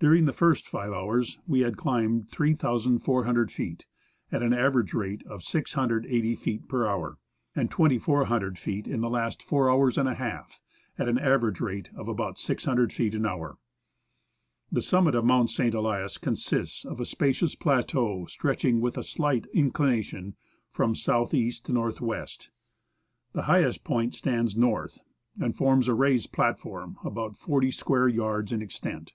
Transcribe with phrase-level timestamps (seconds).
[0.00, 3.86] During the first five hours we had climbed 3,400 feet,
[4.30, 7.16] at an average rate of 680 feet per hour;
[7.56, 10.60] and 2,400 feet in the last four hours and a half,
[10.98, 13.56] at an average rate of about 600 feet an hour.
[14.70, 15.74] The summit of Mount St.
[15.74, 20.36] Elias consists of a spacious plateau stretching, with a slight inclination,
[20.70, 22.50] from south east to north west.
[23.32, 24.98] The highest point stands north,
[25.40, 29.14] and forms a raised platform about 40 square yards in extent.